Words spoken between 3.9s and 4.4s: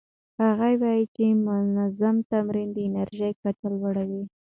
کوي.